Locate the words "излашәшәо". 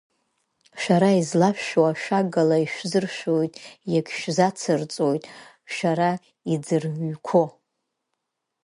1.19-1.81